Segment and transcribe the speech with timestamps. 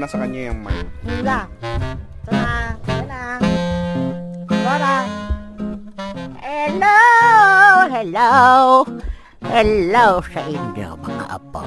[0.00, 0.80] na sa kanya yung mic.
[1.04, 1.38] Hila.
[1.60, 2.54] Ito na.
[2.72, 3.22] Ito na.
[4.48, 4.96] Lola.
[6.40, 6.98] Hello!
[7.90, 8.30] Hello!
[9.40, 11.60] Hello sa inyo, mga apo.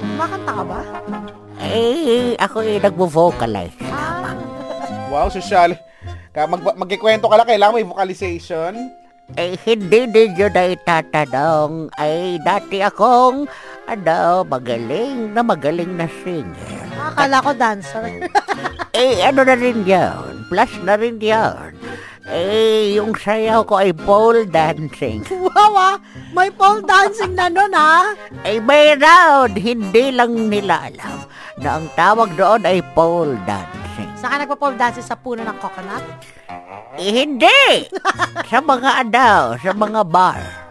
[0.00, 0.80] Kumakanta ka ba?
[1.62, 4.22] Eh, ako ay nagvo-vocalize Ah.
[4.22, 4.38] lamang.
[5.10, 5.74] Wow, social.
[6.36, 8.74] Mag magkikwento ka lang, kailangan may vocalization.
[9.34, 11.90] Eh, hindi ninyo na itatanong.
[11.98, 13.50] Ay, dati akong,
[13.84, 16.85] ano, magaling na magaling na singer.
[17.12, 18.04] Akala ko dancer.
[18.96, 20.48] Eh, ano na rin yun?
[20.48, 21.76] Plus na rin yun.
[22.24, 25.20] Eh, yung sayaw ko ay pole dancing.
[25.52, 25.96] wow ah.
[26.32, 28.16] May pole dancing na nun ah.
[28.40, 29.52] Ay, mayroon.
[29.52, 31.28] Hindi lang nila alam
[31.60, 34.08] na ang tawag doon ay pole dancing.
[34.16, 36.04] Saan ka nagpa-pole dancing sa puno ng coconut?
[36.96, 37.92] Eh, hindi!
[38.48, 40.65] sa mga ano, sa mga bar.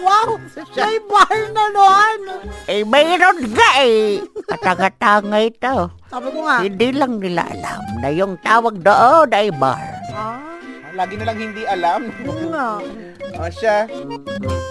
[0.00, 0.40] Wow!
[0.74, 2.20] May bar na nun!
[2.64, 4.24] Eh, mayroon nga eh.
[4.48, 5.76] Katanga-tanga ito.
[6.08, 6.56] Sabi ko nga.
[6.64, 9.84] Hindi lang nila alam na yung tawag doon ay bar.
[10.10, 10.40] Ah,
[10.96, 12.00] Lagi na lang hindi alam.
[12.24, 12.68] oo nga.
[13.40, 13.88] O siya,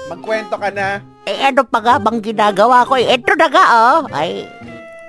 [0.09, 0.99] magkwento ka na.
[1.25, 2.99] Eh, ano pa nga bang ginagawa ko?
[2.99, 3.99] Eh, ito na nga oh.
[4.11, 4.45] Ay,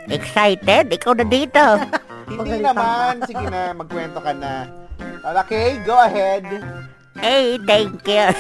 [0.07, 0.89] excited?
[0.89, 1.65] Ikaw na dito.
[2.31, 3.15] Hindi Pagalitan naman.
[3.27, 4.53] Sige na, magkwento ka na.
[5.43, 6.47] Okay, go ahead.
[7.19, 8.31] Eh, thank you.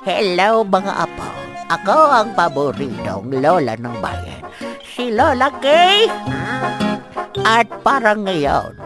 [0.00, 1.28] Hello, mga apo.
[1.68, 4.40] Ako ang paboritong lola ng bayan.
[4.80, 6.08] Si Lola Kay.
[7.44, 8.80] At para ngayon,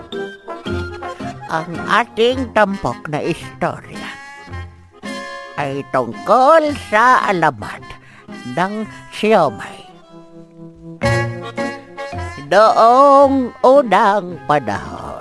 [1.47, 4.11] ang ating tampok na istorya
[5.55, 7.87] ay tungkol sa alamat
[8.59, 8.83] ng
[9.15, 9.87] siomay.
[12.51, 15.14] Noong unang panahon,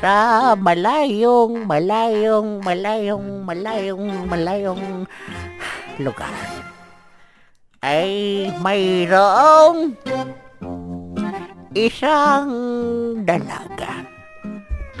[0.00, 0.14] sa
[0.54, 4.82] malayong, malayong, malayong, malayong, malayong
[5.98, 6.34] lugar,
[7.82, 9.98] ay mayroong
[11.74, 12.50] isang
[13.26, 14.06] dalaga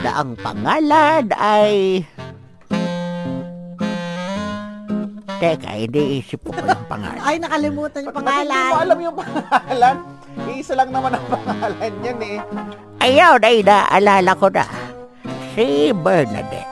[0.02, 2.02] na ang pangalan ay...
[5.42, 7.18] Teka, iniisip ko pa yung pangalan.
[7.18, 8.78] Ay, nakalimutan yung Ba't hindi mo pangalan.
[8.78, 9.96] alam yung pangalan?
[10.46, 12.38] Iisa lang naman ang pangalan yan eh.
[13.02, 14.62] Ayaw, ay naalala ko na.
[15.58, 16.70] Si Bernadette.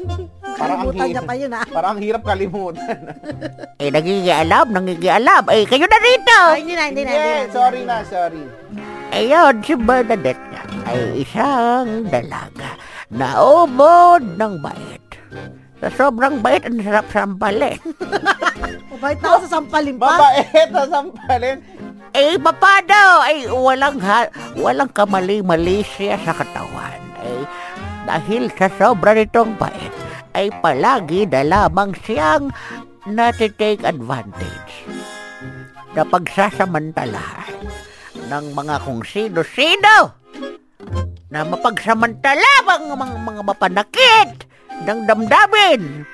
[0.60, 1.64] Parang ang Nakalimutan niya pa yun ah.
[1.68, 2.96] Parang ang hirap kalimutan.
[3.80, 5.48] Eh, nagigialam, nangigialam.
[5.48, 6.40] Eh, kayo na rito!
[6.52, 7.32] Ay, hindi na, hindi na, hindi na.
[7.32, 8.44] Yeah, sorry na, sorry.
[9.10, 10.62] Ayun, si Bernadette nga
[10.92, 12.76] ay isang dalaga
[13.08, 15.04] na ubod ng bait.
[15.80, 17.80] Sa sobrang bait, ang sarap sampalin.
[18.92, 20.12] Mabait na ako sa sampalin pa.
[20.12, 21.56] Mabait na sampalin.
[22.10, 23.22] Eh, papado?
[23.22, 24.26] Ay, walang, ha,
[24.58, 26.98] walang kamali-mali siya sa katawan.
[27.22, 27.44] Eh,
[28.06, 29.94] dahil sa sobra nitong bait,
[30.34, 32.50] ay palagi na lamang siyang
[33.06, 34.86] natitake advantage
[35.94, 37.54] na pagsasamantalahan
[38.30, 40.14] ng mga kung sino-sino
[41.30, 44.30] na mapagsamantala ang mga, mga mapanakit
[44.86, 46.06] ng damdamin.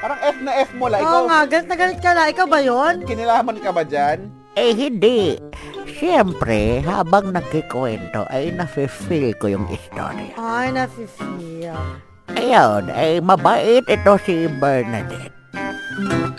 [0.00, 1.02] Parang F na F mo lang.
[1.02, 2.30] Oo Ikaw, nga, galit na galit ka na.
[2.30, 2.94] Ikaw ba yun?
[3.04, 4.39] kinilaman ka ba dyan?
[4.58, 5.38] Eh hindi.
[6.00, 10.32] Siyempre, habang nagkikwento ay nafe-feel ko yung istorya.
[10.34, 11.76] Ay, nafe-feel.
[12.34, 15.34] Ayun, ay mabait ito si Bernadette.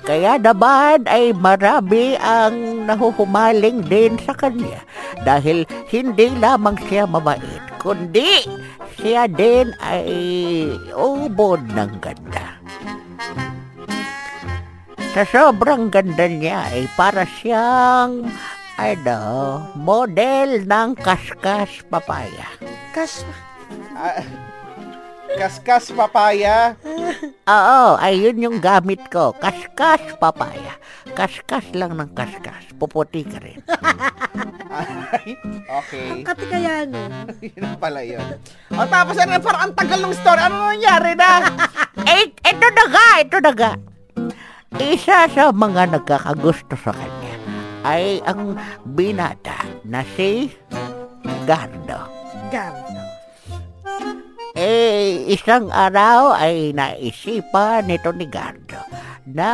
[0.01, 4.81] Kaya naman ay marami ang nahuhumaling din sa kanya
[5.21, 8.49] dahil hindi lamang siya mabait, kundi
[8.97, 10.09] siya din ay
[10.97, 12.40] ubod ng ganda.
[15.11, 18.31] Sa sobrang ganda niya ay para siyang
[18.79, 19.19] ano,
[19.75, 22.47] model ng kaskas papaya.
[22.95, 23.27] Kas,
[23.91, 24.23] Ah,
[25.35, 26.79] kaskas papaya.
[27.43, 29.35] Oo, ayun yung gamit ko.
[29.35, 30.79] Kaskas papaya.
[31.11, 32.71] Kaskas lang ng kaskas.
[32.79, 33.59] Puputi ka rin.
[34.71, 35.35] Ay,
[35.67, 36.23] okay.
[36.23, 37.03] kati kaya no.
[37.43, 38.23] yun pala yun.
[38.71, 40.39] O tapos ano, parang ang tagal ng story.
[40.39, 41.51] Ano nangyari na?
[42.07, 43.71] eh, ito na nga, ito na nga.
[44.79, 47.35] Isa sa mga nagkakagusto sa kanya
[47.83, 48.55] ay ang
[48.95, 50.47] binata na si
[51.43, 52.07] Gardo.
[52.47, 53.03] Ganda.
[54.55, 58.79] Eh, isang araw ay naisipan nito ni Gardo
[59.27, 59.51] na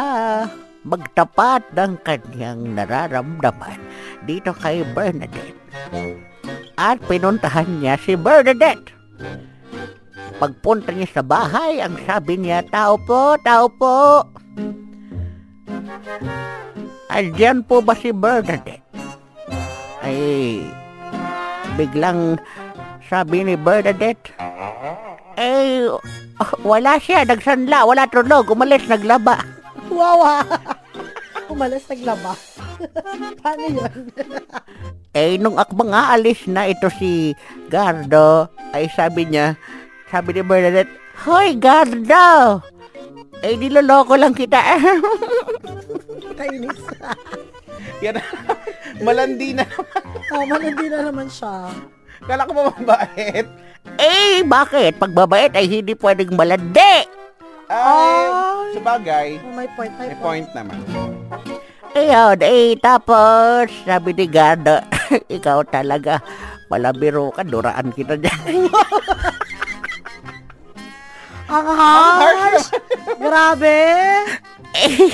[0.86, 3.82] magtapat ng kanyang nararamdaman
[4.30, 5.58] dito kay Bernadette.
[6.78, 8.94] At pinuntahan niya si Bernadette.
[10.38, 14.22] Pagpunta niya sa bahay, ang sabi niya, Tao po, tao po.
[17.08, 18.84] Andyan po ba si Bernadette?
[20.04, 20.64] Ay,
[21.76, 22.40] biglang
[23.08, 24.36] sabi ni Bernadette,
[25.38, 25.88] eh,
[26.66, 29.40] wala siya, nagsanla, wala tulog, umalis, naglaba.
[29.88, 30.44] Wow ah.
[31.54, 32.36] Umalis, naglaba.
[33.44, 33.94] Paano yun?
[35.18, 37.34] Eh, nung akbang aalis na ito si
[37.74, 39.58] Gardo, ay sabi niya,
[40.14, 40.94] sabi ni Bernadette,
[41.26, 42.62] Hoy, Gardo!
[43.42, 44.62] Eh, niloloko lang kita.
[46.38, 46.80] Kainis.
[48.06, 48.22] Yan,
[49.02, 49.66] malandi na.
[50.30, 51.74] Oh, malandi na naman siya.
[52.24, 53.46] Kala ko mababait.
[53.98, 54.98] eh, bakit?
[54.98, 57.06] Pagbabait ay hindi pwedeng malandi.
[57.68, 58.72] Ay, Ay.
[58.74, 59.28] sabagay.
[59.42, 60.48] Oh, may point, may, May point.
[60.48, 60.78] point naman.
[61.92, 64.78] Ayun, eh, tapos, sabi ni Gardo,
[65.28, 66.22] ikaw talaga,
[66.68, 68.70] palabiro ka, duraan kita dyan.
[71.48, 72.68] Ang harsh!
[73.18, 73.80] Grabe!
[74.76, 75.10] eh,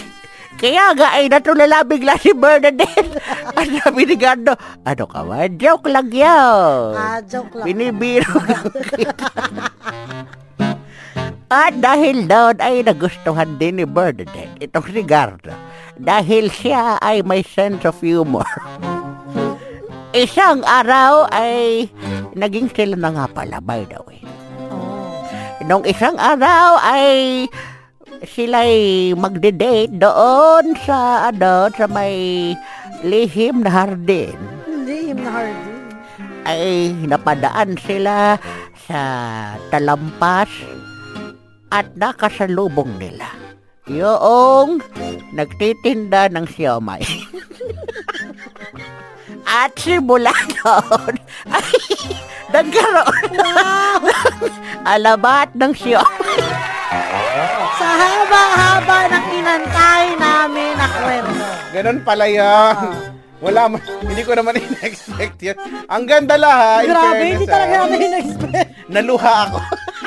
[0.57, 3.19] kaya nga ay natulala bigla si Bernadette.
[3.57, 4.53] At sabi ni Gardo,
[4.83, 5.45] ano ka ba?
[5.49, 6.93] Joke lang yun.
[6.95, 7.65] Ah, joke lang.
[7.67, 8.67] Binibiro lang
[8.97, 9.27] kita.
[11.53, 15.53] At dahil doon ay nagustuhan din ni Bernadette itong si Gardo
[16.01, 18.47] dahil siya ay may sense of humor.
[20.13, 21.89] Isang araw ay
[22.33, 24.21] naging sila na nga pala by the way.
[24.69, 25.09] Oh.
[25.65, 27.45] Nung isang araw ay
[28.23, 32.55] sila'y magde-date doon sa ano sa may
[33.03, 34.39] lihim na hardin
[34.87, 35.71] Lihim na hardy.
[36.47, 38.39] ay napadaan sila
[38.87, 39.01] sa
[39.71, 40.47] talampas
[41.67, 43.27] at nakasalubong nila
[43.91, 44.79] yung
[45.35, 47.03] nagtitinda ng siomay.
[49.43, 50.31] at simula
[50.63, 51.15] doon
[51.51, 51.75] ay
[52.55, 53.57] nagkaroon ng
[54.87, 56.22] alabat ng siomay.
[57.83, 61.47] Sa haba-haba ng inantay namin na kwento.
[61.69, 62.77] Ganon pala yan.
[63.43, 65.57] Wala man, hindi ko naman in-expect yun.
[65.91, 66.87] Ang ganda lahat.
[66.87, 67.79] in Grabe, hindi talaga ah.
[67.83, 68.69] namin in-expect.
[68.87, 69.57] Naluha ako.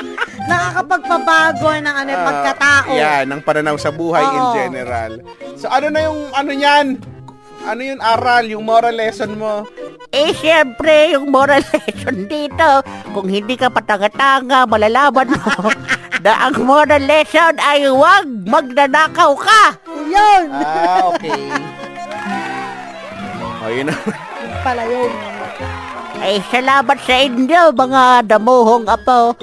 [0.49, 2.89] Nakakapagpabago ng ano, Ah, pagkatao.
[2.89, 4.53] Yan, ng pananaw sa buhay in Oo.
[4.55, 5.11] general.
[5.53, 6.85] So ano na yung, ano yan?
[7.61, 9.67] Ano yung aral, yung moral lesson mo?
[10.09, 12.81] Eh, siyempre, yung moral lesson dito,
[13.11, 15.69] kung hindi ka patanga-tanga, malalaman mo
[16.21, 19.63] na ang moral lesson ay huwag magnanakaw ka.
[19.87, 20.43] Yun!
[20.53, 21.43] Ah, okay.
[23.61, 23.95] oh, yun na.
[24.65, 25.11] Pala yun.
[26.17, 29.37] Ay, salamat sa inyo, mga damuhong apo.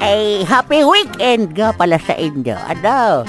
[0.00, 2.56] Ay, happy weekend nga pala sa inyo.
[2.56, 3.24] Ano?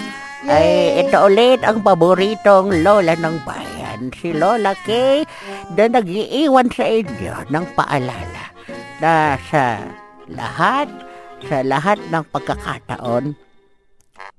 [0.47, 5.21] Ay, ito ulit ang paboritong lola ng bayan, si Lola Kay,
[5.77, 8.49] na nag-iiwan sa inyo ng paalala
[8.97, 9.77] na sa
[10.25, 10.89] lahat,
[11.45, 13.33] sa lahat ng pagkakataon,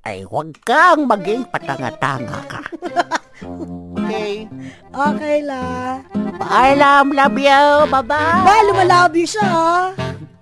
[0.07, 2.61] ay huwag kang maging patanga-tanga ka.
[3.43, 4.47] Okay.
[4.95, 5.99] Okay la.
[6.39, 8.45] Paalam, love you, bye-bye!
[8.47, 10.12] Ba, lumalabi siya ah.